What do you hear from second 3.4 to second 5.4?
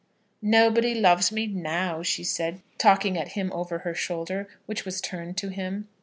over her shoulder, which was turned